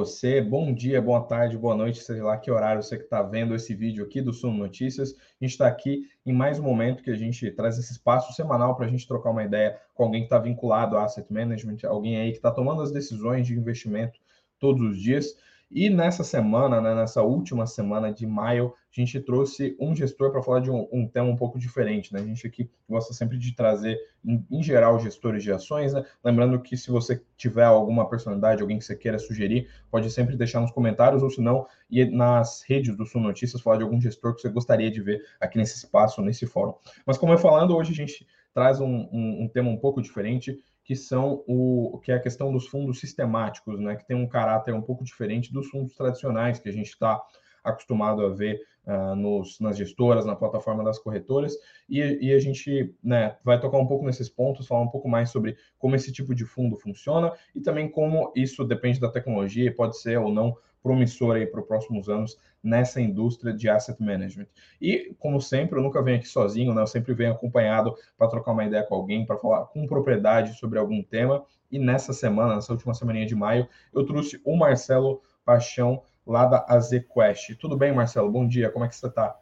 [0.00, 3.54] Você, bom dia, boa tarde, boa noite, sei lá que horário você que está vendo
[3.54, 5.12] esse vídeo aqui do Sumo Notícias.
[5.12, 8.74] A gente está aqui em mais um momento que a gente traz esse espaço semanal
[8.74, 12.16] para a gente trocar uma ideia com alguém que está vinculado a asset management, alguém
[12.16, 14.18] aí que está tomando as decisões de investimento
[14.58, 15.36] todos os dias.
[15.70, 20.42] E nessa semana, né, nessa última semana de maio, a gente trouxe um gestor para
[20.42, 22.12] falar de um, um, tema um pouco diferente.
[22.12, 22.20] Né?
[22.20, 25.92] A gente aqui gosta sempre de trazer, em, em, geral, gestores de ações.
[25.92, 26.04] Né?
[26.24, 30.60] Lembrando que se você tiver alguma personalidade, alguém que você queira sugerir, pode sempre deixar
[30.60, 34.34] nos comentários, ou se não, ir nas redes do Sul Notícias, falar de algum gestor
[34.34, 36.74] que você gostaria de ver aqui nesse espaço, nesse fórum.
[37.06, 40.58] Mas como eu falando, hoje a gente traz um, um, um tema um pouco diferente
[40.90, 44.74] que são o que é a questão dos fundos sistemáticos, né, que tem um caráter
[44.74, 47.22] um pouco diferente dos fundos tradicionais que a gente está
[47.62, 51.54] acostumado a ver uh, nos, nas gestoras, na plataforma das corretoras,
[51.88, 55.30] e, e, a gente né, vai tocar um pouco nesses pontos, falar um pouco mais
[55.30, 59.70] sobre como esse tipo de fundo funciona e também como isso depende da tecnologia e
[59.70, 64.46] pode ser ou não promissor aí para os próximos anos nessa indústria de asset management.
[64.80, 66.82] E, como sempre, eu nunca venho aqui sozinho, né?
[66.82, 70.78] eu sempre venho acompanhado para trocar uma ideia com alguém, para falar com propriedade sobre
[70.78, 71.44] algum tema.
[71.70, 76.64] E nessa semana, nessa última semana de maio, eu trouxe o Marcelo Paixão, lá da
[76.68, 77.56] AZQuest.
[77.56, 78.30] Tudo bem, Marcelo?
[78.30, 79.38] Bom dia, como é que você está?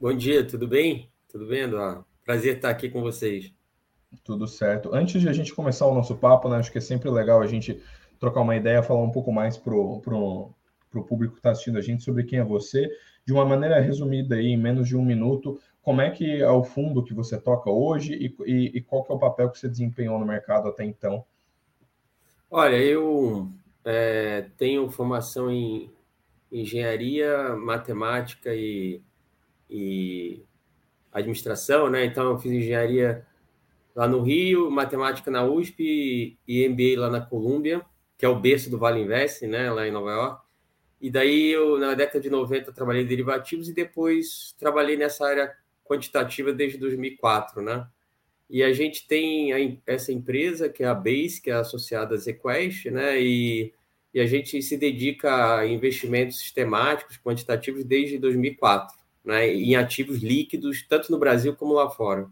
[0.00, 1.10] Bom dia, tudo bem?
[1.28, 2.04] Tudo bem, Eduardo?
[2.24, 3.52] Prazer estar aqui com vocês.
[4.24, 4.94] Tudo certo.
[4.94, 7.46] Antes de a gente começar o nosso papo, né, acho que é sempre legal a
[7.46, 7.80] gente
[8.18, 12.02] trocar uma ideia, falar um pouco mais pro, pro público que está assistindo a gente
[12.02, 12.88] sobre quem é você,
[13.24, 16.64] de uma maneira resumida aí, em menos de um minuto, como é que é o
[16.64, 19.68] fundo que você toca hoje e, e, e qual que é o papel que você
[19.68, 21.24] desempenhou no mercado até então?
[22.50, 23.50] Olha, eu
[23.84, 25.90] é, tenho formação em
[26.50, 29.02] engenharia, matemática e,
[29.68, 30.42] e
[31.12, 32.04] administração, né?
[32.04, 33.26] Então eu fiz engenharia
[33.94, 37.84] lá no Rio, matemática na USP e MBA lá na Colômbia
[38.18, 40.46] que é o berço do Vale Invest, né, lá em Nova York.
[41.00, 45.54] E daí eu, na década de 90, trabalhei em derivativos e depois trabalhei nessa área
[45.84, 47.86] quantitativa desde 2004, né?
[48.48, 52.18] E a gente tem a, essa empresa, que é a Base, que é associada à
[52.18, 53.20] ZQuest, né?
[53.20, 53.72] E,
[54.14, 59.48] e a gente se dedica a investimentos sistemáticos, quantitativos, desde 2004, né?
[59.52, 62.28] Em ativos líquidos, tanto no Brasil como lá fora.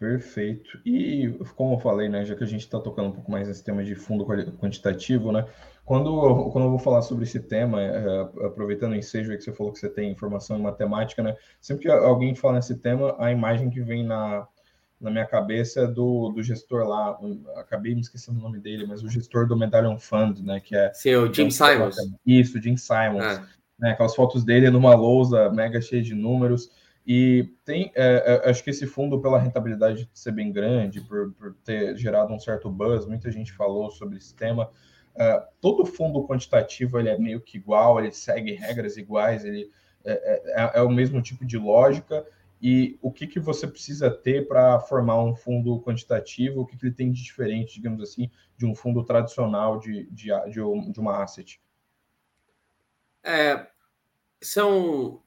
[0.00, 0.80] Perfeito.
[0.82, 3.62] E como eu falei, né, já que a gente está tocando um pouco mais nesse
[3.62, 4.24] tema de fundo
[4.56, 5.44] quantitativo, né,
[5.84, 9.70] quando, quando eu vou falar sobre esse tema, é, aproveitando o ensejo que você falou
[9.70, 13.68] que você tem informação em matemática, né, sempre que alguém fala nesse tema, a imagem
[13.68, 14.48] que vem na,
[14.98, 17.20] na minha cabeça é do, do gestor lá,
[17.56, 20.90] acabei me esquecendo o nome dele, mas o gestor do Medallion Fund, né, que é...
[20.94, 21.96] Sim, o Jim é Simons.
[22.24, 23.22] Isso, Jim Simons.
[23.22, 23.46] Ah.
[23.78, 26.70] Né, aquelas fotos dele numa lousa mega cheia de números,
[27.12, 31.56] e tem, é, é, acho que esse fundo, pela rentabilidade ser bem grande, por, por,
[31.64, 34.70] ter gerado um certo buzz, muita gente falou sobre esse tema.
[35.16, 39.72] É, todo fundo quantitativo ele é meio que igual, ele segue regras iguais, ele
[40.04, 42.24] é, é, é, é o mesmo tipo de lógica.
[42.62, 46.60] E o que, que você precisa ter para formar um fundo quantitativo?
[46.60, 50.28] O que, que ele tem de diferente, digamos assim, de um fundo tradicional de, de,
[50.48, 51.60] de, de uma asset?
[53.24, 53.66] É,
[54.40, 55.20] são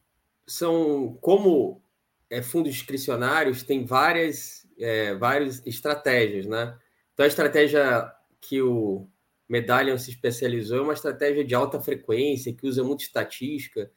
[0.48, 1.82] são como
[2.30, 6.78] é, fundos discricionários tem várias, é, várias estratégias, né?
[7.14, 8.12] Então a estratégia
[8.42, 9.08] que o
[9.48, 13.90] Medallion se especializou é uma estratégia de alta frequência que usa muita estatística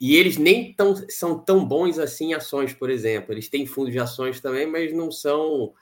[0.00, 3.32] e eles nem tão, são tão bons assim em ações, por exemplo.
[3.32, 5.72] Eles têm fundos de ações também, mas não são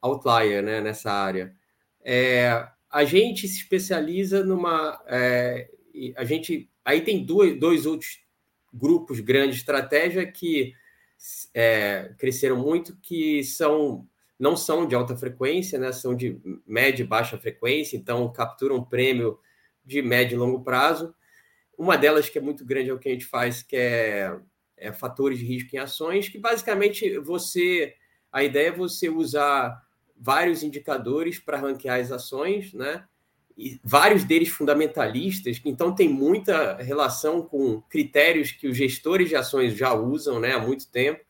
[0.00, 1.54] outlier né, nessa área.
[2.02, 5.02] É, a gente se especializa numa.
[5.06, 5.68] É,
[6.16, 8.25] a gente aí tem dois, dois outros
[8.72, 10.74] grupos grandes de estratégia que
[11.54, 14.06] é, cresceram muito, que são
[14.38, 15.92] não são de alta frequência, né?
[15.92, 19.38] são de média e baixa frequência, então capturam prêmio
[19.82, 21.14] de médio e longo prazo.
[21.78, 24.38] Uma delas que é muito grande é o que a gente faz, que é,
[24.76, 27.94] é fatores de risco em ações, que basicamente você
[28.30, 29.82] a ideia é você usar
[30.14, 33.04] vários indicadores para ranquear as ações, né?
[33.56, 39.74] E vários deles fundamentalistas, então tem muita relação com critérios que os gestores de ações
[39.74, 41.24] já usam né, há muito tempo,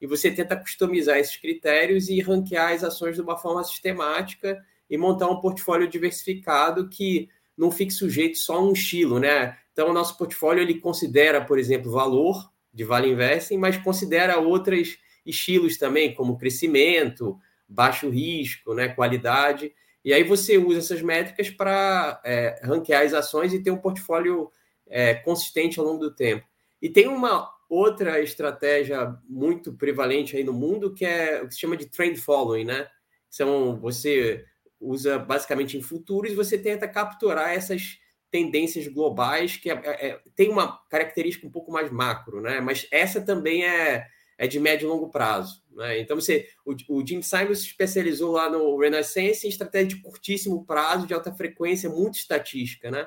[0.00, 4.98] e você tenta customizar esses critérios e ranquear as ações de uma forma sistemática e
[4.98, 9.56] montar um portfólio diversificado que não fique sujeito só a um estilo, né?
[9.72, 14.98] Então, o nosso portfólio ele considera, por exemplo, valor de Vale Investing, mas considera outros
[15.24, 17.38] estilos também, como crescimento,
[17.68, 19.72] baixo risco, né, qualidade.
[20.04, 24.50] E aí você usa essas métricas para é, ranquear as ações e ter um portfólio
[24.88, 26.46] é, consistente ao longo do tempo.
[26.80, 31.60] E tem uma outra estratégia muito prevalente aí no mundo que é o que se
[31.60, 32.86] chama de trend following, né?
[33.30, 34.44] São você
[34.78, 37.98] usa basicamente em futuros e você tenta capturar essas
[38.30, 42.60] tendências globais que é, é, é, tem uma característica um pouco mais macro, né?
[42.60, 44.06] Mas essa também é,
[44.42, 45.62] é de médio e longo prazo.
[45.70, 46.00] Né?
[46.00, 50.66] Então você, o, o Jim Simon se especializou lá no Renaissance em estratégia de curtíssimo
[50.66, 53.06] prazo, de alta frequência, muito estatística, né?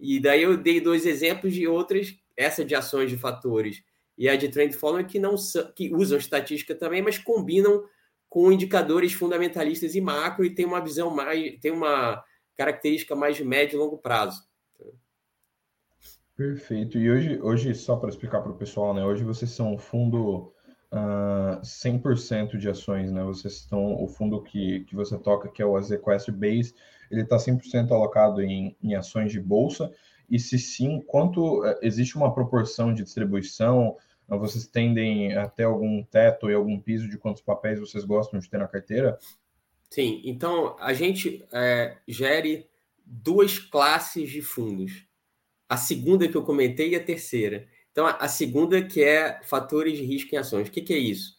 [0.00, 3.84] E daí eu dei dois exemplos de outras, essa de ações de fatores
[4.18, 5.36] e a de trend following que não
[5.76, 7.84] que usam estatística também, mas combinam
[8.28, 12.24] com indicadores fundamentalistas e macro e tem uma visão mais, tem uma
[12.56, 14.42] característica mais de médio e longo prazo.
[16.36, 16.98] Perfeito.
[16.98, 19.04] E hoje, hoje só para explicar para o pessoal, né?
[19.04, 20.51] Hoje vocês são um fundo
[20.92, 23.22] uh, ah, 100% de ações, né?
[23.24, 26.74] Vocês estão, o fundo que, que você toca, que é o Azequest Base,
[27.10, 29.90] ele está 100% alocado em, em ações de bolsa.
[30.30, 33.96] E se sim, quanto uh, existe uma proporção de distribuição?
[34.28, 38.58] Vocês tendem até algum teto e algum piso de quantos papéis vocês gostam de ter
[38.58, 39.18] na carteira?
[39.90, 42.66] Sim, então a gente é, gere
[43.04, 45.06] duas classes de fundos.
[45.68, 47.66] A segunda que eu comentei e a terceira.
[47.92, 50.68] Então, a, segunda que é fatores de risco em ações.
[50.68, 51.38] O que, que é isso?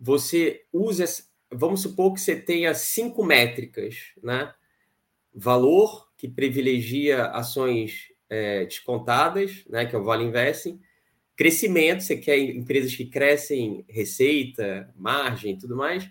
[0.00, 1.04] Você usa,
[1.52, 4.52] vamos supor que você tenha cinco métricas, né?
[5.32, 9.84] Valor, que privilegia ações é, descontadas, né?
[9.84, 10.80] Que é o Vale Investing.
[11.36, 16.08] Crescimento, você quer empresas que crescem receita, margem tudo mais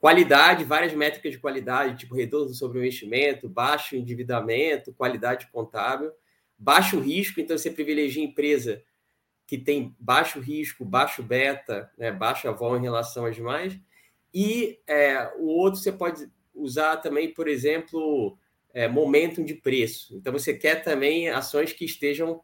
[0.00, 6.10] Qualidade, várias métricas de qualidade, tipo retorno sobre o investimento, baixo endividamento, qualidade contábil,
[6.58, 8.82] baixo risco, então você privilegia empresa
[9.50, 13.76] que tem baixo risco, baixo beta, né, baixa vol em relação às demais.
[14.32, 18.38] E é, o outro você pode usar também, por exemplo,
[18.72, 20.14] é, momentum de preço.
[20.14, 22.40] Então você quer também ações que estejam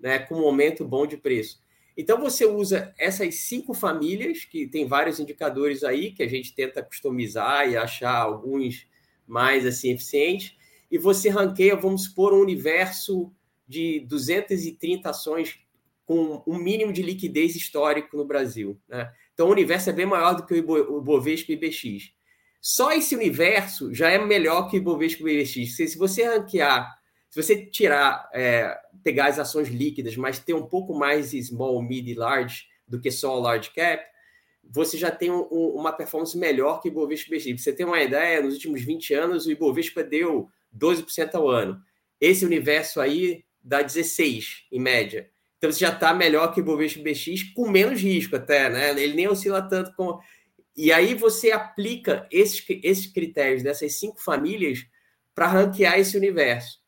[0.00, 1.60] né, com um momento bom de preço.
[1.94, 6.82] Então você usa essas cinco famílias, que tem vários indicadores aí, que a gente tenta
[6.82, 8.88] customizar e achar alguns
[9.26, 10.56] mais assim eficientes,
[10.90, 13.30] e você ranqueia, vamos supor, um universo
[13.68, 15.65] de 230 ações
[16.06, 18.80] com um mínimo de liquidez histórico no Brasil.
[18.88, 19.12] Né?
[19.34, 22.12] Então o universo é bem maior do que o Ibovespa e o IBX.
[22.62, 25.76] Só esse universo já é melhor que o Ibovespa e o IBX.
[25.76, 26.96] Se você ranquear
[27.36, 32.08] se você tirar, é, pegar as ações líquidas, mas ter um pouco mais small, mid
[32.08, 34.02] e large do que só large cap,
[34.64, 37.58] você já tem um, uma performance melhor que o Ibovespa Ibovespa.
[37.58, 41.78] Você tem uma ideia, nos últimos 20 anos, o Ibovespa deu 12% ao ano.
[42.18, 45.30] Esse universo aí dá 16% em média.
[45.66, 48.90] Então você já está melhor que o Ibovespa BX com menos risco até, né?
[48.90, 50.18] Ele nem oscila tanto com...
[50.76, 54.86] E aí você aplica esses, esses critérios dessas cinco famílias
[55.34, 56.78] para ranquear esse universo.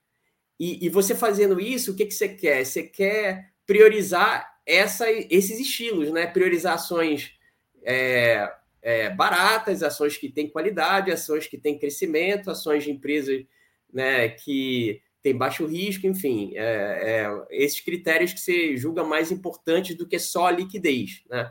[0.61, 2.65] E, e, você fazendo isso, o que, que você quer?
[2.65, 6.27] Você quer priorizar essa, esses estilos, né?
[6.27, 7.33] Priorizar ações
[7.83, 8.49] é,
[8.83, 13.45] é, baratas, ações que têm qualidade, ações que têm crescimento, ações de empresas
[13.93, 19.97] né, que têm baixo risco, enfim, é, é esses critérios que você julga mais importantes
[19.97, 21.51] do que só a liquidez, né?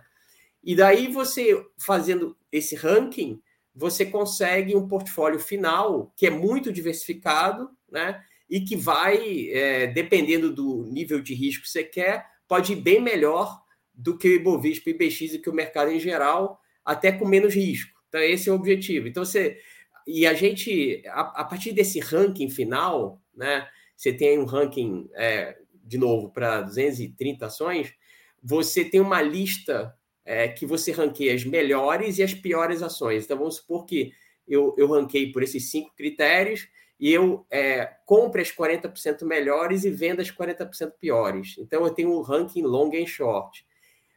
[0.63, 3.41] E daí você fazendo esse ranking,
[3.73, 8.21] você consegue um portfólio final que é muito diversificado, né?
[8.49, 13.01] e que vai, é, dependendo do nível de risco que você quer, pode ir bem
[13.01, 13.61] melhor
[13.93, 17.99] do que o Ibovespa, IBX e que o mercado em geral, até com menos risco.
[18.07, 19.07] Então, esse é o objetivo.
[19.07, 19.57] Então, você.
[20.05, 23.67] E a gente, a, a partir desse ranking final, né?
[23.95, 27.93] Você tem um ranking, é, de novo, para 230 ações,
[28.43, 33.23] você tem uma lista é, que você ranqueia as melhores e as piores ações.
[33.23, 34.11] Então, vamos supor que
[34.47, 36.67] eu, eu ranquei por esses cinco critérios
[36.99, 41.55] e eu é, compro as 40% melhores e vendo as 40% piores.
[41.57, 43.65] Então, eu tenho um ranking long e short.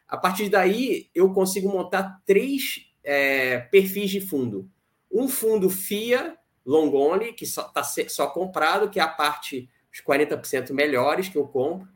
[0.07, 4.69] A partir daí, eu consigo montar três é, perfis de fundo.
[5.11, 10.01] Um fundo FIA, long only, que só está só comprado, que é a parte, os
[10.01, 11.87] 40% melhores que eu compro.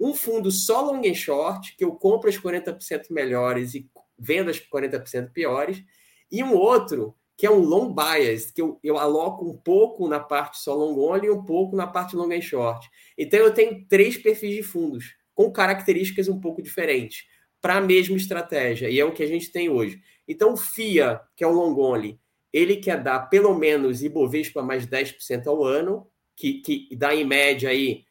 [0.00, 3.88] Um fundo só long e short, que eu compro as 40% melhores e
[4.18, 5.82] vendo as 40% piores.
[6.30, 10.20] E um outro que é um long bias, que eu, eu aloco um pouco na
[10.20, 12.88] parte só long only e um pouco na parte long and short.
[13.18, 17.24] Então eu tenho três perfis de fundos com características um pouco diferentes
[17.60, 20.00] para a mesma estratégia, e é o que a gente tem hoje.
[20.28, 22.20] Então o FIA, que é o long only,
[22.54, 26.06] ele quer dar pelo menos Ibovespa mais 10% ao ano,
[26.36, 28.04] que, que dá em média aí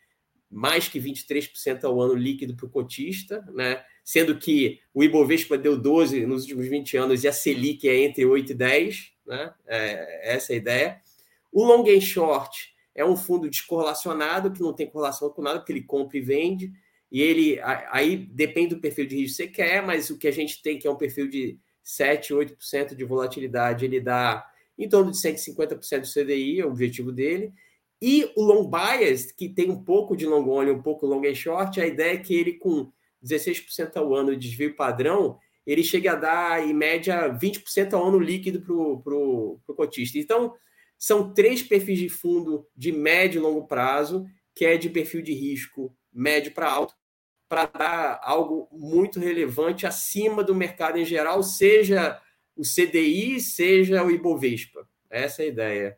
[0.51, 3.81] mais que 23% ao ano líquido para o cotista, né?
[4.03, 8.25] sendo que o Ibovespa deu 12 nos últimos 20 anos e a Selic é entre
[8.25, 9.53] 8 e 10, né?
[9.65, 11.01] É, essa é a ideia.
[11.49, 15.71] O long and short é um fundo descorrelacionado, que não tem correlação com nada, porque
[15.71, 16.73] ele compra e vende,
[17.09, 20.31] e ele aí depende do perfil de risco que você quer, mas o que a
[20.31, 24.45] gente tem, que é um perfil de 7, 8% de volatilidade, ele dá
[24.77, 27.53] em torno de 150% do CDI, é o objetivo dele.
[28.01, 31.35] E o long bias, que tem um pouco de long only, um pouco long and
[31.35, 32.91] short, a ideia é que ele, com
[33.23, 38.19] 16% ao ano de desvio padrão, ele chega a dar, em média, 20% ao ano
[38.19, 40.17] líquido para o cotista.
[40.17, 40.53] Então,
[40.97, 45.33] são três perfis de fundo de médio e longo prazo, que é de perfil de
[45.33, 46.93] risco médio para alto,
[47.47, 52.19] para dar algo muito relevante acima do mercado em geral, seja
[52.55, 54.87] o CDI, seja o Ibovespa.
[55.09, 55.97] Essa é a ideia.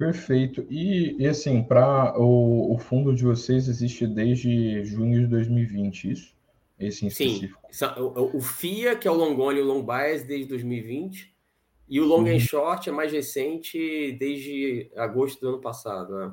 [0.00, 0.66] Perfeito.
[0.70, 6.34] E, e assim, para o, o, fundo de vocês existe desde junho de 2020, isso?
[6.78, 7.60] Esse em específico?
[7.70, 7.84] Sim.
[7.98, 11.34] O, o FIA, que é o long only e o long bias, desde 2020.
[11.86, 12.34] E o long uhum.
[12.34, 16.16] and short é mais recente, desde agosto do ano passado.
[16.16, 16.32] Né?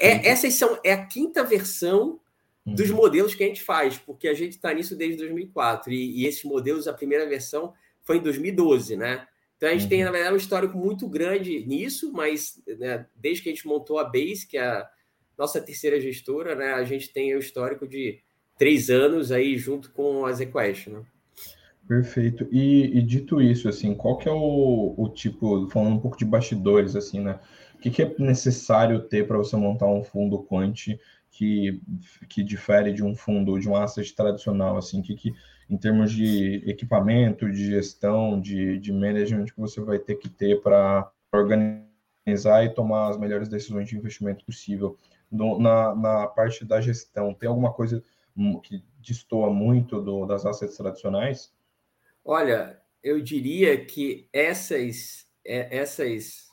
[0.00, 2.18] É, é essas são é a quinta versão
[2.74, 2.96] dos uhum.
[2.96, 5.92] modelos que a gente faz, porque a gente está nisso desde 2004.
[5.92, 7.72] E, e, esses modelos, a primeira versão
[8.02, 9.26] foi em 2012, né?
[9.56, 9.88] Então a gente uhum.
[9.88, 13.98] tem, na verdade, um histórico muito grande nisso, mas né, desde que a gente montou
[13.98, 14.88] a Base, que é a
[15.36, 18.20] nossa terceira gestora, né, a gente tem o histórico de
[18.56, 21.02] três anos aí junto com a ZQuest, né?
[21.88, 22.46] Perfeito.
[22.52, 26.24] E, e, dito isso, assim, qual que é o, o, tipo, falando um pouco de
[26.24, 27.40] bastidores, assim, né?
[27.74, 30.98] O que, que é necessário ter para você montar um fundo quant
[31.30, 31.80] que,
[32.28, 35.34] que difere de um fundo, de um asset tradicional, assim, que, que
[35.68, 40.60] em termos de equipamento, de gestão, de, de management que você vai ter que ter
[40.62, 44.96] para organizar e tomar as melhores decisões de investimento possível.
[45.30, 48.02] No, na, na parte da gestão, tem alguma coisa
[48.62, 51.52] que destoa muito do, das assets tradicionais?
[52.24, 56.48] Olha, eu diria que essas, é, essas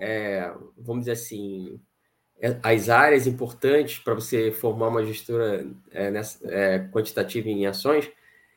[0.00, 1.80] é, vamos dizer assim,
[2.62, 8.10] as áreas importantes para você formar uma gestora é, nessa, é, quantitativa em ações,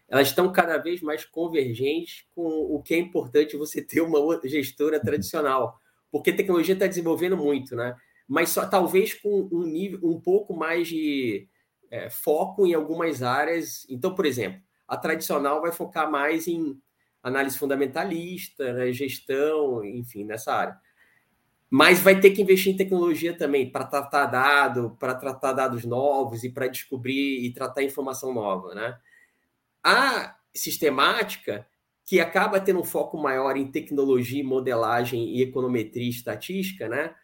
[0.07, 4.99] elas estão cada vez mais convergentes com o que é importante você ter uma gestora
[4.99, 5.79] tradicional,
[6.11, 7.95] porque a tecnologia está desenvolvendo muito, né?
[8.27, 11.47] Mas só talvez com um nível um pouco mais de
[11.89, 13.85] é, foco em algumas áreas.
[13.89, 16.79] Então, por exemplo, a tradicional vai focar mais em
[17.21, 20.77] análise fundamentalista, né, gestão, enfim, nessa área.
[21.75, 26.43] Mas vai ter que investir em tecnologia também para tratar dado, para tratar dados novos
[26.43, 28.95] e para descobrir e tratar informação nova, né?
[29.83, 31.65] A sistemática,
[32.05, 37.15] que acaba tendo um foco maior em tecnologia, modelagem e econometria e estatística, né?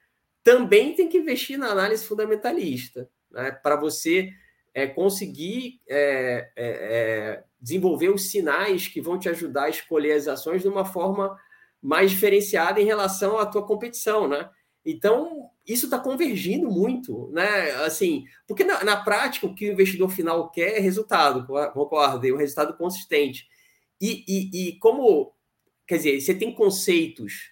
[0.44, 3.52] Também tem que investir na análise fundamentalista, né?
[3.52, 4.32] Para você
[4.74, 10.28] é, conseguir é, é, é, desenvolver os sinais que vão te ajudar a escolher as
[10.28, 11.38] ações de uma forma
[11.82, 14.50] mais diferenciada em relação à tua competição, né?
[14.86, 17.72] Então, isso está convergindo muito, né?
[17.86, 22.28] Assim, porque na, na, prática o que o investidor final quer é resultado, concorda?
[22.28, 23.48] E um resultado consistente.
[24.02, 25.34] E, e, e, como,
[25.86, 27.52] quer dizer, você tem conceitos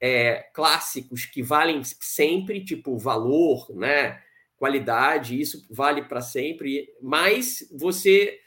[0.00, 4.22] é, clássicos que valem sempre, tipo valor, né?
[4.56, 8.38] Qualidade, isso vale para sempre, mas você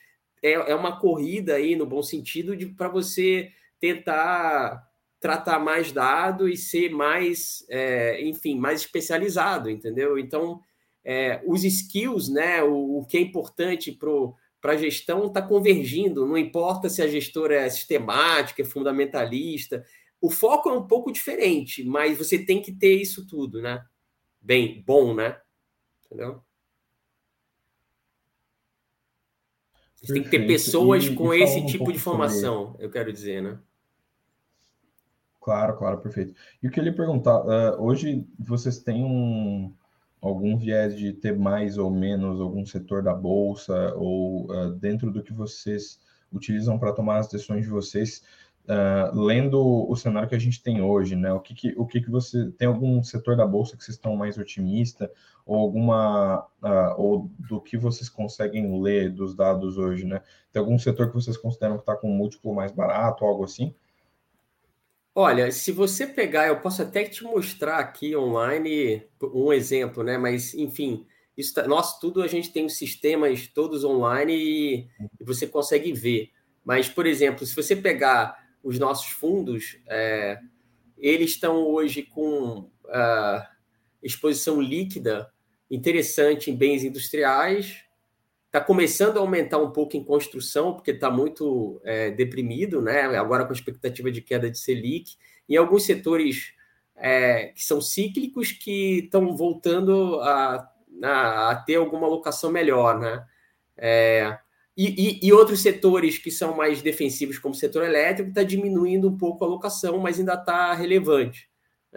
[0.42, 4.88] é, é uma corrida aí, no bom sentido, para você tentar
[5.20, 10.18] tratar mais dado e ser mais, é, enfim, mais especializado, entendeu?
[10.18, 10.62] Então,
[11.04, 16.38] é, os skills, né, o, o que é importante para a gestão está convergindo, não
[16.38, 19.84] importa se a gestora é sistemática, é fundamentalista,
[20.20, 23.84] o foco é um pouco diferente, mas você tem que ter isso tudo, né?
[24.42, 25.40] Bem, bom, né?
[26.06, 26.42] Entendeu?
[30.02, 33.12] Você tem que ter pessoas e, com e esse um tipo de formação, eu quero
[33.12, 33.60] dizer, né?
[35.48, 36.34] Claro, claro, perfeito.
[36.62, 39.74] E eu queria perguntar, uh, hoje vocês têm um,
[40.22, 45.24] algum viés de ter mais ou menos algum setor da bolsa ou uh, dentro do
[45.24, 46.02] que vocês
[46.34, 48.22] utilizam para tomar as decisões de vocês,
[48.66, 51.32] uh, lendo o cenário que a gente tem hoje, né?
[51.32, 54.18] O que, que o que, que você tem algum setor da bolsa que vocês estão
[54.18, 55.10] mais otimista
[55.46, 56.46] ou alguma
[56.98, 60.22] ou do que vocês conseguem ler dos dados hoje, né?
[60.52, 63.74] Tem algum setor que vocês consideram que está com múltiplo mais barato, algo assim?
[65.20, 70.16] Olha, se você pegar, eu posso até te mostrar aqui online um exemplo, né?
[70.16, 74.88] Mas, enfim, isso tá, nosso tudo a gente tem os sistemas todos online e,
[75.20, 76.30] e, você consegue ver.
[76.64, 80.38] Mas, por exemplo, se você pegar os nossos fundos, é,
[81.00, 83.44] eles estão hoje com uh,
[84.04, 85.34] exposição líquida
[85.68, 87.87] interessante em bens industriais,
[88.48, 93.02] Está começando a aumentar um pouco em construção, porque está muito é, deprimido, né?
[93.02, 95.18] agora com a expectativa de queda de Selic.
[95.48, 96.54] E alguns setores
[96.96, 100.72] é, que são cíclicos que estão voltando a,
[101.04, 103.00] a, a, ter alguma alocação melhor.
[103.00, 103.26] Né?
[103.78, 104.40] É,
[104.76, 109.10] e, e, e, outros setores que são mais defensivos, como o setor elétrico, está diminuindo
[109.10, 111.50] um pouco a alocação, mas ainda está relevante.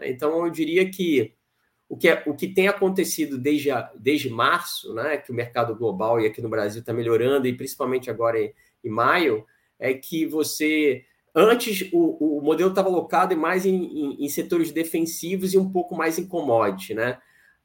[0.03, 1.35] Então, eu diria que
[1.91, 5.75] o que, é, o que tem acontecido desde, a, desde março, né, que o mercado
[5.75, 8.55] global e aqui no Brasil está melhorando, e principalmente agora em,
[8.85, 9.45] em, maio,
[9.77, 11.05] é que você.
[11.35, 15.97] Antes, o, o modelo estava alocado mais em, em, em, setores defensivos e um pouco
[15.97, 16.95] mais em commodity.
[16.95, 17.19] Né?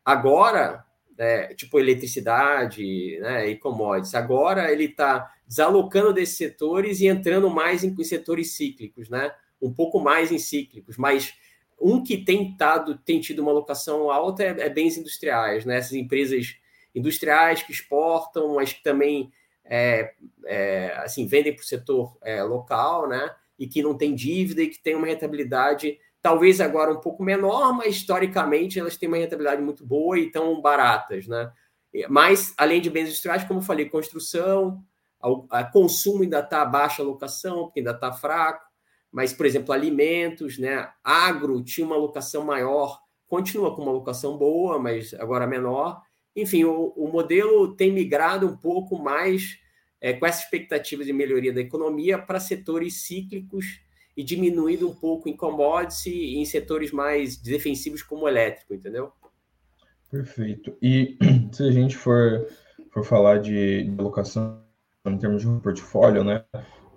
[0.04, 0.84] Agora,
[1.20, 7.84] é, tipo eletricidade né, e commodities, agora ele está desalocando desses setores e entrando mais
[7.84, 9.32] em, em setores cíclicos, né?
[9.62, 11.36] um pouco mais em cíclicos, mas
[11.80, 15.78] um que tem, tado, tem tido uma locação alta é, é bens industriais, né?
[15.78, 16.56] Essas empresas
[16.94, 19.32] industriais que exportam, mas que também
[19.66, 20.14] é,
[20.46, 23.34] é, assim, vendem para o setor é, local, né?
[23.60, 27.74] E que não tem dívida e que tem uma rentabilidade, talvez agora um pouco menor,
[27.74, 31.52] mas historicamente elas têm uma rentabilidade muito boa e estão baratas, né?
[32.10, 34.84] Mas, além de bens industriais, como eu falei, construção,
[35.22, 38.65] a, a consumo ainda está baixa locação, porque ainda está fraco
[39.16, 40.90] mas, por exemplo, alimentos, né?
[41.02, 46.02] Agro tinha uma alocação maior, continua com uma alocação boa, mas agora menor.
[46.36, 49.58] Enfim, o, o modelo tem migrado um pouco mais
[50.02, 53.80] é, com essa expectativa de melhoria da economia para setores cíclicos
[54.18, 59.14] e diminuído um pouco em commodities e em setores mais defensivos como o elétrico, entendeu?
[60.12, 60.76] Perfeito.
[60.82, 61.18] E
[61.54, 62.50] se a gente for,
[62.92, 64.62] for falar de, de alocação
[65.08, 66.44] em termos de portfólio, né?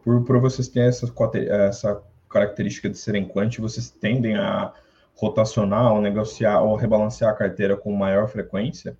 [0.09, 1.13] por, por vocês terem essa,
[1.51, 4.73] essa característica de serem quant, vocês tendem a
[5.15, 8.97] rotacionar ou negociar ou rebalancear a carteira com maior frequência?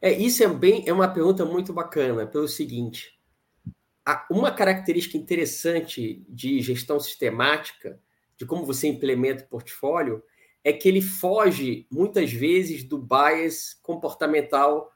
[0.00, 3.18] É, isso é bem é uma pergunta muito bacana, pelo seguinte:
[4.30, 7.98] uma característica interessante de gestão sistemática,
[8.36, 10.22] de como você implementa o portfólio,
[10.62, 14.90] é que ele foge muitas vezes do bias comportamental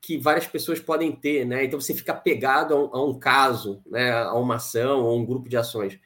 [0.00, 1.64] que várias pessoas podem ter, né?
[1.64, 4.12] Então você fica pegado a um, a um caso, né?
[4.12, 5.98] A uma ação ou um grupo de ações.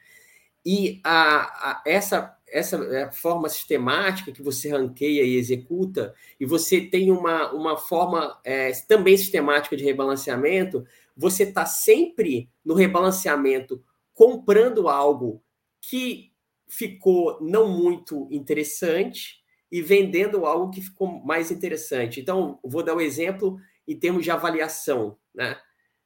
[0.65, 6.79] E a, a, essa essa é, forma sistemática que você ranqueia e executa, e você
[6.79, 10.85] tem uma, uma forma é, também sistemática de rebalanceamento,
[11.17, 15.41] você está sempre no rebalanceamento comprando algo
[15.81, 16.31] que
[16.67, 22.21] ficou não muito interessante e vendendo algo que ficou mais interessante.
[22.21, 25.59] Então, vou dar um exemplo em termos de avaliação, né?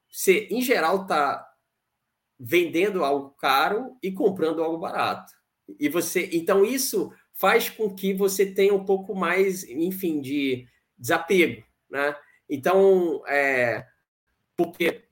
[0.09, 1.47] Você, em geral, está
[2.39, 5.33] vendendo algo caro e comprando algo barato.
[5.79, 11.63] E você, então isso faz com que você tenha um pouco mais, enfim, de desapego,
[11.89, 12.15] né?
[12.49, 13.85] Então, é,
[14.55, 15.03] porque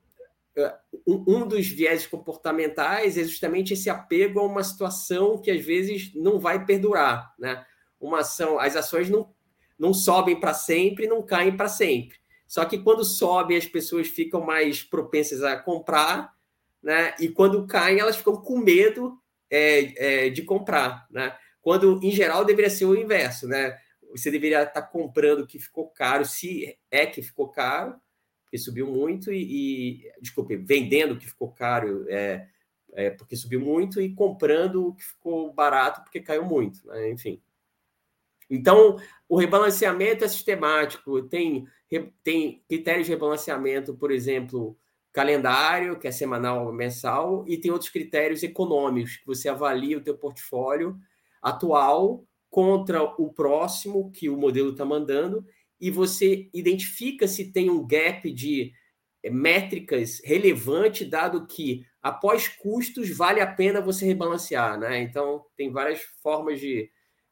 [0.58, 0.76] é,
[1.06, 6.40] um dos viés comportamentais é justamente esse apego a uma situação que às vezes não
[6.40, 7.66] vai perdurar, né?
[8.00, 9.34] Uma ação, as ações não,
[9.78, 12.18] não sobem para sempre, não caem para sempre.
[12.56, 16.34] Só que quando sobe, as pessoas ficam mais propensas a comprar,
[16.82, 17.14] né?
[17.20, 21.38] E quando caem, elas ficam com medo é, é, de comprar, né?
[21.62, 23.78] Quando, em geral, deveria ser o inverso, né?
[24.12, 28.00] Você deveria estar comprando o que ficou caro, se é que ficou caro,
[28.46, 32.48] porque subiu muito, e, e desculpe, vendendo o que ficou caro, é,
[32.94, 37.12] é, porque subiu muito, e comprando o que ficou barato, porque caiu muito, né?
[37.12, 37.42] enfim.
[38.50, 41.66] Então, o rebalanceamento é sistemático, tem,
[42.24, 44.78] tem critérios de rebalanceamento, por exemplo,
[45.12, 50.02] calendário, que é semanal ou mensal, e tem outros critérios econômicos, que você avalia o
[50.02, 50.98] teu portfólio
[51.42, 55.46] atual contra o próximo que o modelo está mandando,
[55.80, 58.72] e você identifica se tem um gap de
[59.32, 65.02] métricas relevante, dado que após custos vale a pena você rebalancear, né?
[65.02, 66.90] Então tem várias formas de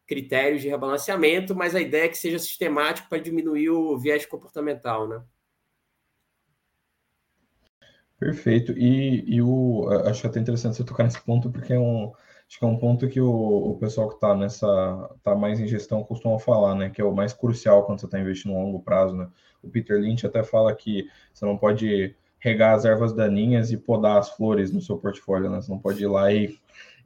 [0.07, 5.07] critérios de rebalanceamento, mas a ideia é que seja sistemático para diminuir o viés comportamental,
[5.07, 5.21] né?
[8.19, 8.71] Perfeito.
[8.73, 12.13] E, e o, acho até interessante você tocar nesse ponto, porque é um,
[12.47, 13.29] acho que é um ponto que o,
[13.71, 16.89] o pessoal que está nessa, tá mais em gestão costuma falar, né?
[16.89, 19.27] Que é o mais crucial quando você está investindo no longo prazo, né?
[19.61, 24.17] O Peter Lynch até fala que você não pode regar as ervas daninhas e podar
[24.19, 25.61] as flores no seu portfólio, né?
[25.61, 26.57] Você não pode ir lá e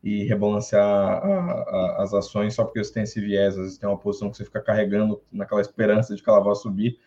[0.04, 3.90] e rebalancear a, a, as ações só porque você tem esse viés, às vezes tem
[3.90, 7.00] uma posição que você fica carregando naquela esperança de que ela vá subir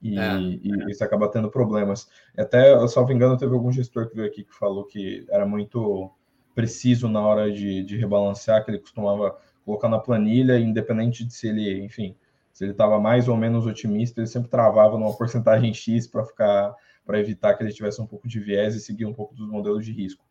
[0.00, 0.90] e, é, e é.
[0.90, 2.08] isso acaba tendo problemas.
[2.36, 6.10] Até, salvo engano, teve algum gestor que veio aqui que falou que era muito
[6.54, 11.48] preciso na hora de, de rebalancear, que ele costumava colocar na planilha, independente de se
[11.48, 12.16] ele, enfim,
[12.52, 16.74] se ele estava mais ou menos otimista, ele sempre travava numa porcentagem X para ficar
[17.04, 19.82] para evitar que ele tivesse um pouco de viés e seguir um pouco dos modelos
[19.82, 20.22] de risco.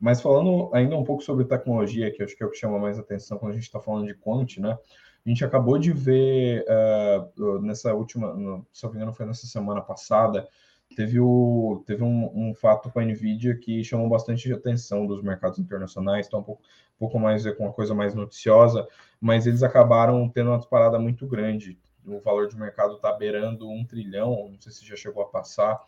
[0.00, 2.98] Mas falando ainda um pouco sobre tecnologia, que acho que é o que chama mais
[2.98, 4.78] atenção quando a gente está falando de quant, né?
[5.24, 9.46] A gente acabou de ver uh, nessa última, no, se não me engano, foi nessa
[9.46, 10.48] semana passada,
[10.96, 15.58] teve, o, teve um, um, fato com a Nvidia que chamou bastante atenção dos mercados
[15.58, 18.88] internacionais, está um pouco, um pouco mais com uma coisa mais noticiosa,
[19.20, 21.78] mas eles acabaram tendo uma disparada muito grande.
[22.06, 25.78] O valor de mercado está beirando um trilhão, não sei se já chegou a passar,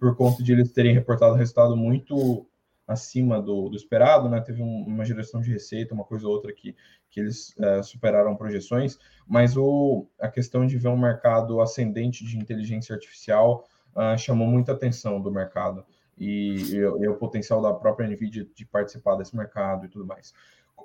[0.00, 2.44] por conta de eles terem reportado resultado muito
[2.86, 4.40] acima do, do esperado, né?
[4.40, 6.76] Teve um, uma geração de receita, uma coisa ou outra que,
[7.10, 12.36] que eles é, superaram projeções, mas o, a questão de ver um mercado ascendente de
[12.36, 13.64] inteligência artificial
[13.94, 15.84] uh, chamou muita atenção do mercado
[16.18, 20.32] e, e, e, o potencial da própria NVIDIA de participar desse mercado e tudo mais.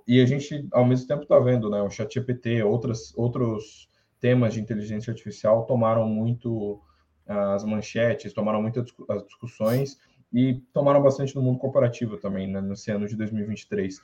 [0.08, 1.82] E a gente, ao mesmo tempo, está vendo, né?
[1.82, 6.82] O ChatGPT, outras, outros temas de inteligência artificial tomaram muito
[7.26, 9.98] as manchetes, tomaram muitas as discussões
[10.32, 14.02] e tomaram bastante no mundo corporativo também, né, nesse ano de 2023.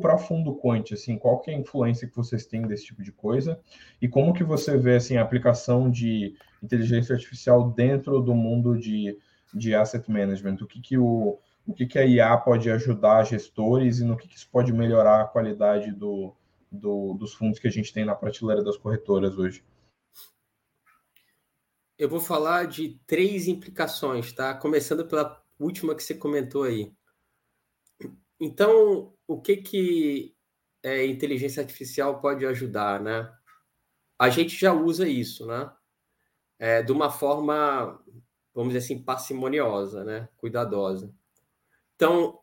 [0.00, 3.10] Para fundo quant, assim, qual que é a influência que vocês têm desse tipo de
[3.10, 3.58] coisa
[4.00, 9.18] e como que você vê assim, a aplicação de inteligência artificial dentro do mundo de,
[9.54, 10.56] de asset management?
[10.60, 14.28] O que, que, o, o que, que a IA pode ajudar gestores e no que,
[14.28, 16.34] que isso pode melhorar a qualidade do,
[16.70, 19.62] do, dos fundos que a gente tem na prateleira das corretoras hoje?
[21.96, 24.52] Eu vou falar de três implicações, tá?
[24.54, 26.92] Começando pela última que você comentou aí.
[28.40, 30.36] Então, o que que
[30.82, 33.32] é, inteligência artificial pode ajudar, né?
[34.18, 35.72] A gente já usa isso, né?
[36.58, 38.02] É, de uma forma,
[38.52, 40.28] vamos dizer assim, parcimoniosa, né?
[40.36, 41.14] Cuidadosa.
[41.94, 42.40] Então,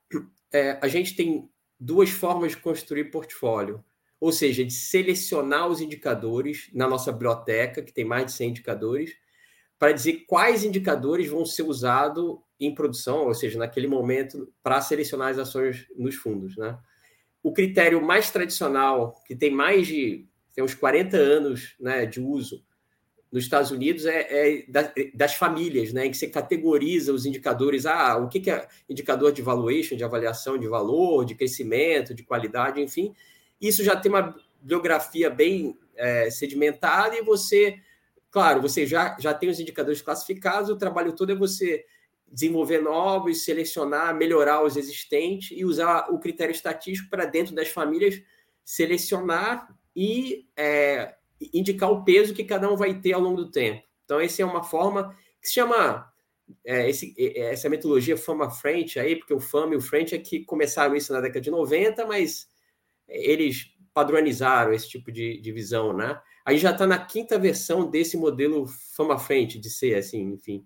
[0.52, 3.84] é, a gente tem duas formas de construir portfólio.
[4.20, 9.18] Ou seja, de selecionar os indicadores na nossa biblioteca, que tem mais de 100 indicadores,
[9.82, 15.30] para dizer quais indicadores vão ser usados em produção, ou seja, naquele momento, para selecionar
[15.30, 16.56] as ações nos fundos.
[16.56, 16.78] Né?
[17.42, 22.64] O critério mais tradicional, que tem mais de tem uns 40 anos né, de uso
[23.32, 24.28] nos Estados Unidos, é,
[24.70, 27.88] é das famílias, né, em que você categoriza os indicadores.
[27.88, 32.22] Ah, o que, que é indicador de valuation, de avaliação de valor, de crescimento, de
[32.22, 33.16] qualidade, enfim.
[33.60, 37.80] Isso já tem uma biografia bem é, sedimentada e você
[38.32, 41.86] Claro, você já, já tem os indicadores classificados, o trabalho todo é você
[42.32, 48.22] desenvolver novos, selecionar, melhorar os existentes e usar o critério estatístico para dentro das famílias
[48.64, 51.16] selecionar e é,
[51.54, 53.84] indicar o peso que cada um vai ter ao longo do tempo.
[54.06, 56.10] Então, essa é uma forma que se chama
[56.64, 60.46] é, esse, essa metodologia Fama Frente aí, porque o Fama e o Frente é que
[60.46, 62.48] começaram isso na década de 90, mas
[63.10, 66.18] eles padronizaram esse tipo de, de visão, né?
[66.46, 70.66] Aí já está na quinta versão desse modelo fama frente de ser assim, enfim,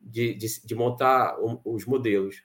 [0.00, 2.42] de, de, de montar os modelos,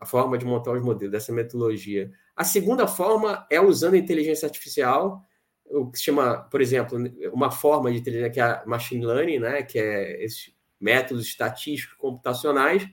[0.00, 2.12] a forma de montar os modelos dessa metodologia.
[2.36, 5.22] A segunda forma é usando a inteligência artificial,
[5.66, 6.98] o que se chama, por exemplo,
[7.32, 11.96] uma forma de inteligência que é a machine learning, né, que é esses métodos estatísticos
[11.96, 12.88] computacionais,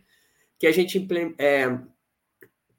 [0.58, 1.80] que a gente é,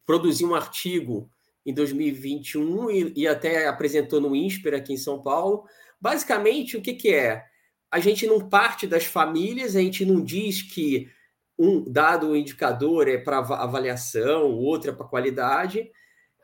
[0.07, 1.31] produziu um artigo
[1.65, 5.67] em 2021 e, e até apresentou no INSPER aqui em São Paulo,
[6.01, 7.45] Basicamente, o que, que é?
[7.91, 11.11] A gente não parte das famílias, a gente não diz que
[11.59, 15.91] um dado indicador é para avaliação, o outro é para qualidade.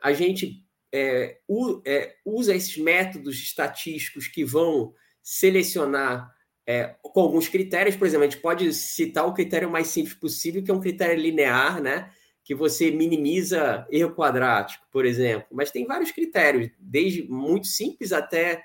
[0.03, 1.39] A gente é,
[1.85, 4.93] é, usa esses métodos estatísticos que vão
[5.23, 6.31] selecionar
[6.67, 7.95] é, com alguns critérios.
[7.95, 11.19] Por exemplo, a gente pode citar o critério mais simples possível, que é um critério
[11.19, 12.11] linear, né?
[12.47, 15.47] que você minimiza erro quadrático, por exemplo.
[15.51, 18.63] Mas tem vários critérios, desde muito simples até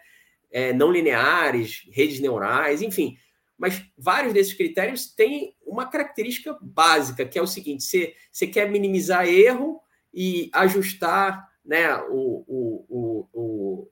[0.53, 3.17] é, não lineares, redes neurais, enfim.
[3.57, 8.71] Mas vários desses critérios têm uma característica básica, que é o seguinte: você, você quer
[8.71, 9.81] minimizar erro
[10.13, 13.89] e ajustar né, o, o, o,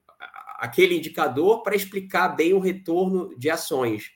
[0.58, 4.10] aquele indicador para explicar bem o retorno de ações.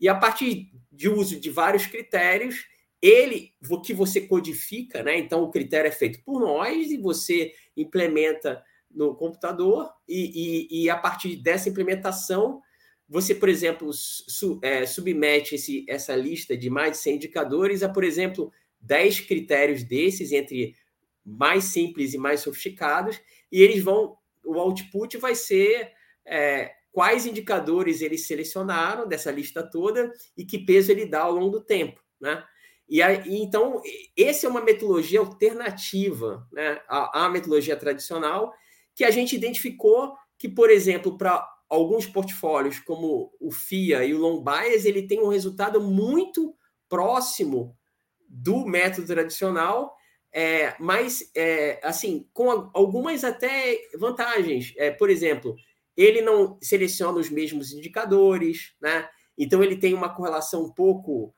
[0.00, 2.66] E a partir de uso de vários critérios,
[3.00, 3.52] ele
[3.84, 5.18] que você codifica, né?
[5.18, 8.62] Então o critério é feito por nós e você implementa
[8.94, 12.60] no computador e, e, e, a partir dessa implementação,
[13.08, 17.88] você, por exemplo, su, é, submete esse, essa lista de mais de 100 indicadores a,
[17.88, 20.74] por exemplo, 10 critérios desses, entre
[21.24, 25.92] mais simples e mais sofisticados, e eles vão, o output vai ser
[26.26, 31.58] é, quais indicadores eles selecionaram dessa lista toda e que peso ele dá ao longo
[31.58, 32.44] do tempo, né?
[32.88, 33.80] E aí, então,
[34.16, 38.52] essa é uma metodologia alternativa né, à, à metodologia tradicional
[38.94, 44.18] que a gente identificou que, por exemplo, para alguns portfólios, como o FIA e o
[44.18, 46.54] Long Bias, ele tem um resultado muito
[46.88, 47.76] próximo
[48.28, 49.94] do método tradicional,
[50.32, 54.72] é, mas, é, assim, com algumas até vantagens.
[54.76, 55.54] É, por exemplo,
[55.96, 59.08] ele não seleciona os mesmos indicadores, né?
[59.38, 61.34] Então, ele tem uma correlação um pouco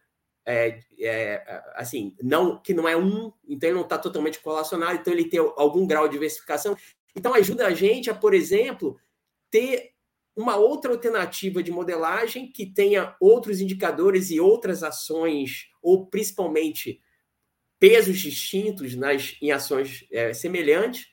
[0.46, 5.12] é, é, assim, não que não é um, então ele não está totalmente correlacionado, então
[5.12, 6.76] ele tem algum grau de diversificação.
[7.16, 9.00] Então ajuda a gente a, por exemplo,
[9.50, 9.92] ter
[10.36, 17.00] uma outra alternativa de modelagem que tenha outros indicadores e outras ações, ou principalmente
[17.80, 21.06] pesos distintos nas, em ações é, semelhantes.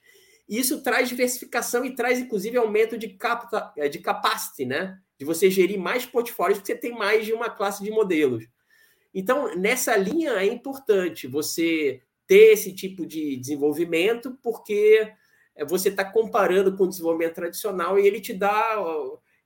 [0.48, 5.00] Isso traz diversificação e traz, inclusive, aumento de, capta, de capacity, né?
[5.18, 8.46] De você gerir mais portfólios, porque você tem mais de uma classe de modelos.
[9.14, 15.14] Então, nessa linha é importante você ter esse tipo de desenvolvimento, porque é,
[15.68, 18.76] você está comparando com o desenvolvimento tradicional e ele te dá,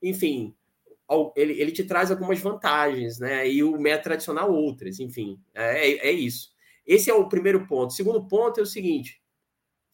[0.01, 0.55] enfim,
[1.35, 3.49] ele, ele te traz algumas vantagens, né?
[3.49, 6.51] E o método tradicional outras, enfim, é, é isso.
[6.85, 7.91] Esse é o primeiro ponto.
[7.91, 9.21] O segundo ponto é o seguinte: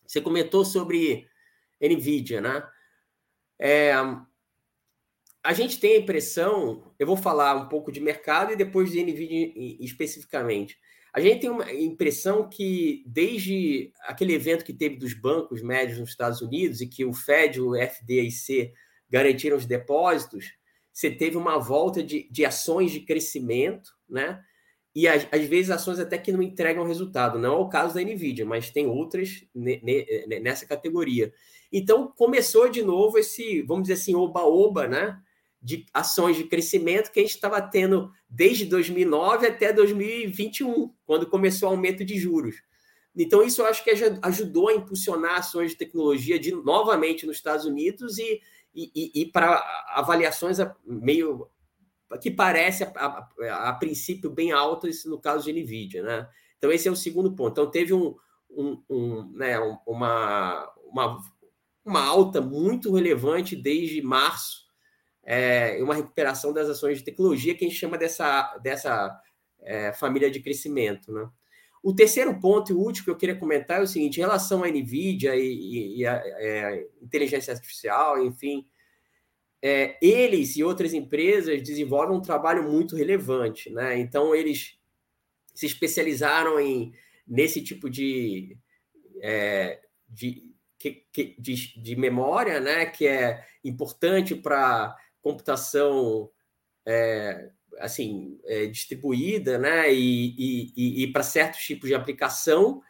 [0.06, 1.28] você comentou sobre
[1.82, 2.68] NVIDIA, né?
[3.60, 3.94] É,
[5.44, 9.04] a gente tem a impressão, eu vou falar um pouco de mercado e depois de
[9.04, 10.78] NVIDIA especificamente.
[11.14, 16.10] A gente tem uma impressão que, desde aquele evento que teve dos bancos médios nos
[16.10, 18.74] Estados Unidos e que o Fed, o FDIC
[19.08, 20.54] garantiram os depósitos,
[20.92, 24.42] você teve uma volta de, de ações de crescimento, né?
[24.96, 27.38] E às, às, vezes ações até que não entregam resultado.
[27.40, 31.32] Não é o caso da Nvidia, mas tem outras ne, ne, nessa categoria.
[31.72, 35.20] Então começou de novo esse, vamos dizer assim, oba-oba, né?
[35.64, 41.70] De ações de crescimento que a gente estava tendo desde 2009 até 2021, quando começou
[41.70, 42.58] o aumento de juros.
[43.16, 47.66] Então, isso eu acho que ajudou a impulsionar ações de tecnologia de, novamente nos Estados
[47.66, 48.42] Unidos e,
[48.76, 49.64] e, e para
[49.96, 51.48] avaliações meio
[52.22, 56.04] que parece a, a, a, princípio bem altas no caso de NVIDIA.
[56.04, 56.30] Né?
[56.58, 57.52] Então, esse é o segundo ponto.
[57.52, 58.16] Então, teve um,
[58.50, 61.22] um, um, né, uma, uma,
[61.86, 64.63] uma alta muito relevante desde março
[65.24, 69.20] é, uma recuperação das ações de tecnologia que a gente chama dessa, dessa
[69.62, 71.12] é, família de crescimento.
[71.12, 71.28] Né?
[71.82, 74.68] O terceiro ponto e último que eu queria comentar é o seguinte: em relação à
[74.68, 78.66] NVIDIA e, e, a, é, inteligência artificial, enfim,
[79.62, 83.70] é, eles e outras empresas desenvolvem um trabalho muito relevante.
[83.70, 83.98] Né?
[83.98, 84.78] Então, eles
[85.56, 86.94] se especializaram em,
[87.26, 88.58] nesse tipo de,
[89.22, 90.54] é, de,
[91.40, 92.86] de, de memória, né?
[92.86, 96.30] que é importante para computação
[96.86, 102.82] é, assim é, distribuída, né, e, e, e para certos tipos de aplicação.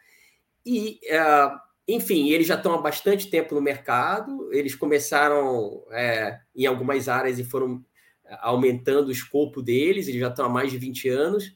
[0.66, 1.50] E, é,
[1.88, 4.52] enfim, eles já estão há bastante tempo no mercado.
[4.52, 7.82] Eles começaram é, em algumas áreas e foram
[8.40, 10.08] aumentando o escopo deles.
[10.08, 11.54] Eles já estão há mais de 20 anos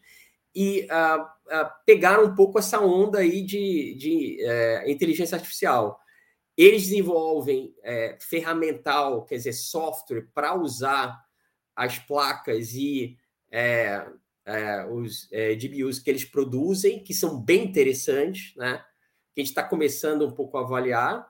[0.54, 6.00] e uh, uh, pegaram um pouco essa onda aí de, de uh, inteligência artificial.
[6.58, 11.16] Eles desenvolvem é, ferramental, quer dizer, software para usar
[11.76, 13.16] as placas e
[13.48, 14.04] é,
[14.44, 18.84] é, os é, GPUs que eles produzem, que são bem interessantes, né?
[19.32, 21.24] Que a gente está começando um pouco a avaliar.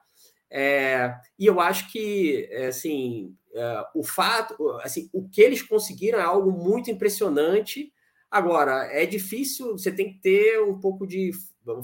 [0.51, 6.19] É, e eu acho que, é, assim, é, o fato, assim, o que eles conseguiram
[6.19, 7.93] é algo muito impressionante.
[8.31, 11.33] Agora, é difícil, você tem que ter um pouco de,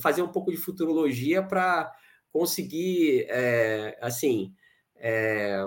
[0.00, 1.92] fazer um pouco de futurologia para
[2.34, 4.52] conseguir, é, assim,
[4.96, 5.64] é,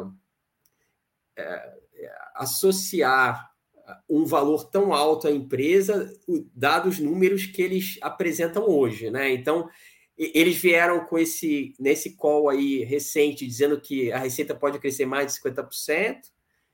[1.38, 1.72] é,
[2.36, 3.50] associar
[4.10, 6.14] um valor tão alto à empresa,
[6.54, 9.32] dados os números que eles apresentam hoje, né?
[9.32, 9.70] Então,
[10.18, 15.34] eles vieram com esse nesse call aí recente dizendo que a receita pode crescer mais
[15.34, 16.20] de 50%,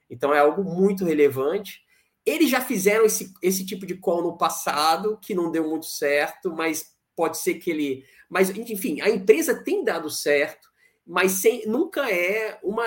[0.10, 1.84] então é algo muito relevante.
[2.26, 6.52] Eles já fizeram esse, esse tipo de call no passado, que não deu muito certo,
[6.52, 10.68] mas pode ser que ele mas, enfim, a empresa tem dado certo,
[11.06, 12.84] mas sem, nunca é uma,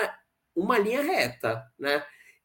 [0.53, 2.03] uma linha reta, né?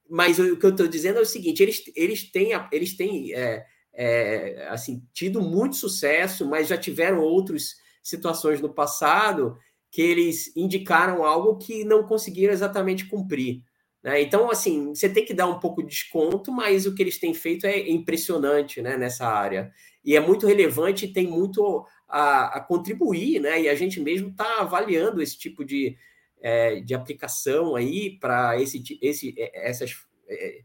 [0.09, 3.65] Mas o que eu estou dizendo é o seguinte: eles, eles têm, eles têm é,
[3.93, 9.57] é, assim, tido muito sucesso, mas já tiveram outras situações no passado
[9.91, 13.65] que eles indicaram algo que não conseguiram exatamente cumprir.
[14.01, 14.23] Né?
[14.23, 17.35] Então, assim, você tem que dar um pouco de desconto, mas o que eles têm
[17.35, 19.73] feito é impressionante né, nessa área.
[20.05, 23.63] E é muito relevante e tem muito a, a contribuir, né?
[23.63, 25.97] E a gente mesmo está avaliando esse tipo de,
[26.43, 29.97] é, de aplicação aí para esse, esse, é, essas,
[30.29, 30.61] é,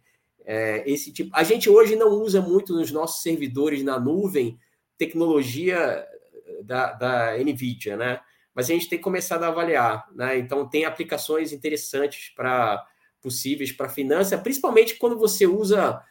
[0.46, 1.32] é, esse tipo.
[1.34, 4.60] A gente hoje não usa muito nos nossos servidores na nuvem
[4.98, 6.06] tecnologia
[6.66, 8.20] da, da NVIDIA, né?
[8.54, 10.38] Mas a gente tem começado a avaliar, né?
[10.38, 12.86] Então tem aplicações interessantes para
[13.22, 16.02] possíveis para finança, principalmente quando você usa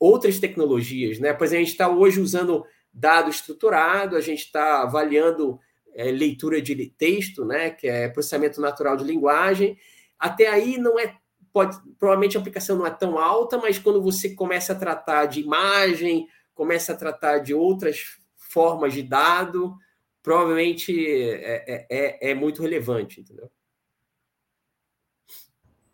[0.00, 1.32] outras tecnologias, né?
[1.32, 5.58] Pois a gente está hoje usando dado estruturado, a gente está avaliando
[5.94, 9.78] é, leitura de texto, né, que é processamento natural de linguagem.
[10.18, 11.16] Até aí não é
[11.52, 15.40] pode provavelmente a aplicação não é tão alta, mas quando você começa a tratar de
[15.40, 19.74] imagem, começa a tratar de outras formas de dado,
[20.22, 23.50] provavelmente é, é, é, é muito relevante, entendeu?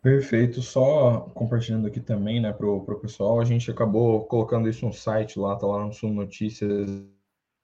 [0.07, 4.93] Perfeito, só compartilhando aqui também, né, para o pessoal, a gente acabou colocando isso no
[4.93, 6.89] site lá, tá lá no Sul Notícias,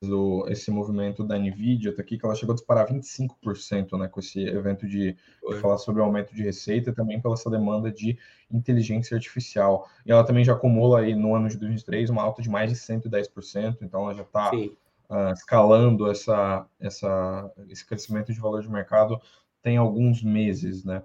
[0.03, 4.19] o, esse movimento da Nvidia, tá aqui, que ela chegou a disparar 25%, né, com
[4.19, 8.19] esse evento de, de falar sobre o aumento de receita, também pela essa demanda de
[8.51, 9.87] inteligência artificial.
[10.05, 12.75] E ela também já acumula aí no ano de 2023 uma alta de mais de
[12.75, 14.77] 110%, então ela já está uh,
[15.09, 19.17] ah, escalando essa, essa, esse crescimento de valor de mercado
[19.61, 21.01] tem alguns meses, né?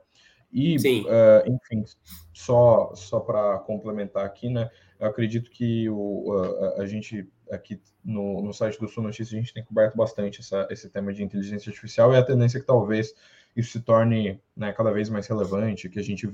[0.53, 0.81] E, uh,
[1.47, 1.85] enfim,
[2.33, 4.71] só, só para complementar aqui, né?
[4.99, 6.33] Eu acredito que o,
[6.79, 10.41] a, a gente aqui no, no site do Sul Notícias a gente tem coberto bastante
[10.41, 13.15] essa, esse tema de inteligência artificial e a tendência é que talvez
[13.57, 16.31] isso se torne né, cada vez mais relevante, que a gente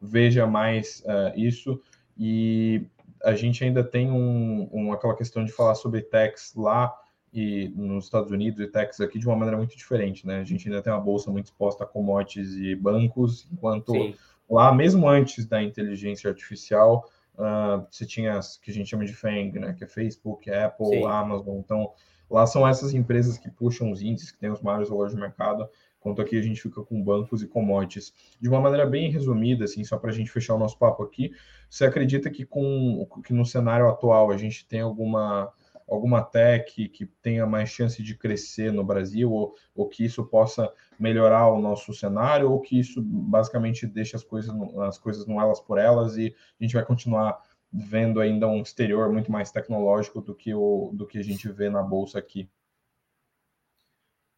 [0.00, 1.80] veja mais uh, isso
[2.18, 2.86] e
[3.22, 6.92] a gente ainda tem um, um, aquela questão de falar sobre techs lá
[7.32, 10.40] e nos Estados Unidos e techs aqui de uma maneira muito diferente, né?
[10.40, 14.14] A gente ainda tem uma bolsa muito exposta a commodities e bancos, enquanto Sim.
[14.48, 19.14] lá, mesmo antes da inteligência artificial, uh, você tinha as que a gente chama de
[19.14, 19.72] FANG, né?
[19.72, 21.06] Que é Facebook, Apple, Sim.
[21.06, 21.56] Amazon.
[21.56, 21.92] Então,
[22.30, 25.66] lá são essas empresas que puxam os índices, que têm os maiores valores de mercado,
[25.98, 28.12] enquanto aqui a gente fica com bancos e commodities.
[28.38, 31.32] De uma maneira bem resumida, assim, só para a gente fechar o nosso papo aqui,
[31.70, 35.50] você acredita que com que no cenário atual a gente tem alguma
[35.92, 40.72] alguma tech que tenha mais chance de crescer no Brasil, ou, ou que isso possa
[40.98, 45.60] melhorar o nosso cenário, ou que isso basicamente deixe as coisas, as coisas no elas
[45.60, 47.40] por elas e a gente vai continuar
[47.72, 51.70] vendo ainda um exterior muito mais tecnológico do que, o, do que a gente vê
[51.70, 52.48] na bolsa aqui?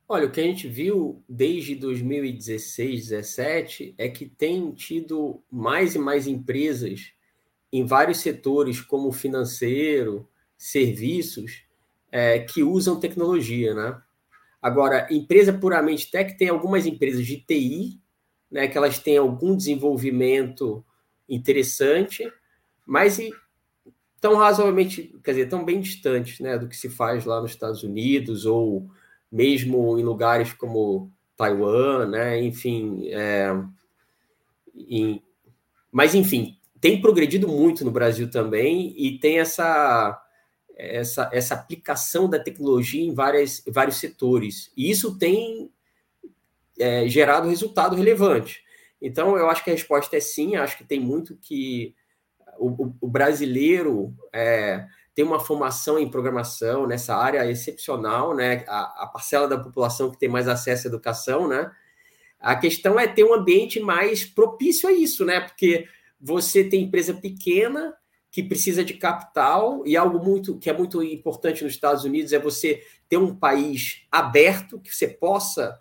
[0.07, 5.99] Olha, o que a gente viu desde 2016, 2017 é que tem tido mais e
[5.99, 7.13] mais empresas
[7.73, 10.29] em vários setores, como financeiro,
[10.65, 11.63] serviços
[12.11, 14.01] é, que usam tecnologia, né?
[14.63, 18.01] Agora, empresa puramente tech tem algumas empresas de TI,
[18.51, 20.83] né, que elas têm algum desenvolvimento
[21.29, 22.33] interessante,
[22.87, 23.19] mas
[24.19, 27.83] tão razoavelmente, quer dizer, tão bem distantes, né, do que se faz lá nos Estados
[27.83, 28.89] Unidos ou
[29.31, 33.51] mesmo em lugares como Taiwan, né, enfim, é,
[34.75, 35.23] em,
[35.93, 40.24] mas enfim, tem progredido muito no Brasil também e tem essa
[40.77, 44.73] essa, essa aplicação da tecnologia em várias, vários setores.
[44.77, 45.71] E isso tem
[46.79, 48.63] é, gerado resultado relevante.
[49.01, 51.95] Então, eu acho que a resposta é sim, acho que tem muito que
[52.59, 58.65] o, o brasileiro é, tem uma formação em programação nessa área excepcional, né?
[58.67, 61.71] A, a, parcela da população que tem mais acesso à educação, né?
[62.41, 65.41] A questão é ter um ambiente mais propício a isso, né?
[65.41, 65.87] Porque
[66.21, 67.95] você tem empresa pequena
[68.35, 72.39] que precisa de capital e algo muito que é muito importante nos Estados Unidos é
[72.41, 75.79] você ter um país aberto que você possa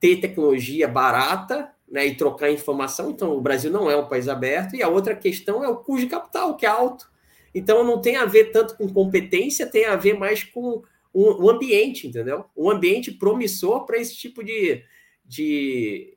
[0.00, 3.10] ter tecnologia barata né, e trocar informação.
[3.10, 4.74] Então, o Brasil não é um país aberto.
[4.74, 7.10] E a outra questão é o custo de capital, que é alto.
[7.54, 12.06] Então, não tem a ver tanto com competência, tem a ver mais com o, ambiente,
[12.06, 12.46] entendeu?
[12.56, 14.82] Um ambiente promissor para esse tipo de,
[15.26, 16.16] de,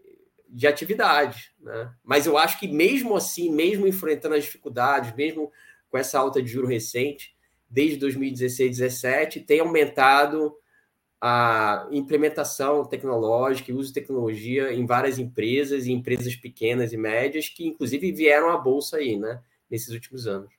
[0.50, 1.52] de atividade.
[1.60, 1.92] Né?
[2.04, 5.52] Mas eu acho que mesmo assim, mesmo enfrentando as dificuldades, mesmo
[5.90, 7.36] com essa alta de juro recente,
[7.70, 10.56] desde 2016, 2017, tem aumentado
[11.20, 17.50] a implementação tecnológica e uso de tecnologia em várias empresas e empresas pequenas e médias
[17.50, 20.55] que inclusive vieram à bolsa aí, né, nesses últimos anos.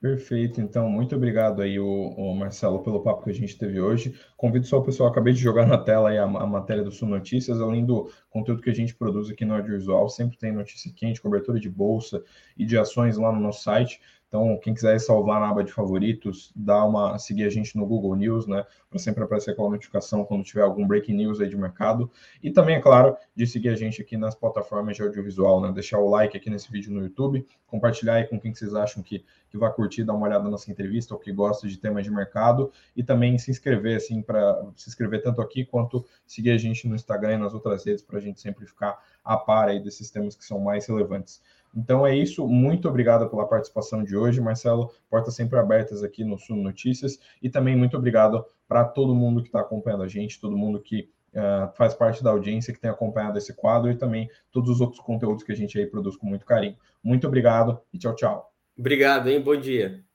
[0.00, 4.14] Perfeito, então, muito obrigado aí, o, o, Marcelo, pelo papo que a gente teve hoje.
[4.36, 7.08] Convido só o pessoal, acabei de jogar na tela aí a, a, matéria do Sul
[7.08, 11.20] Notícias, além do conteúdo que a gente produz aqui no audiovisual, sempre tem notícia quente,
[11.20, 12.22] cobertura de bolsa
[12.56, 14.00] e de ações lá no nosso site.
[14.28, 18.14] Então, quem quiser salvar na aba de favoritos, dá uma seguir a gente no Google
[18.14, 18.66] News, né?
[18.90, 22.10] Para sempre aparecer aquela notificação quando tiver algum breaking news aí de mercado.
[22.42, 25.72] E também, é claro, de seguir a gente aqui nas plataformas de audiovisual, né?
[25.72, 29.24] Deixar o like aqui nesse vídeo no YouTube, compartilhar aí com quem vocês acham que,
[29.48, 32.70] que vai curtir, dar uma olhada nessa entrevista ou que gosta de temas de mercado.
[32.94, 36.94] E também se inscrever, assim, para se inscrever tanto aqui quanto seguir a gente no
[36.94, 40.36] Instagram e nas outras redes para a gente sempre ficar a par aí desses temas
[40.36, 41.40] que são mais relevantes.
[41.74, 42.46] Então é isso.
[42.46, 44.90] Muito obrigado pela participação de hoje, Marcelo.
[45.08, 47.18] Portas sempre abertas aqui no Sul Notícias.
[47.42, 51.08] E também muito obrigado para todo mundo que está acompanhando a gente, todo mundo que
[51.34, 55.00] uh, faz parte da audiência, que tem acompanhado esse quadro e também todos os outros
[55.00, 56.76] conteúdos que a gente aí produz com muito carinho.
[57.02, 58.52] Muito obrigado e tchau, tchau.
[58.76, 59.40] Obrigado, hein?
[59.40, 60.07] Bom dia.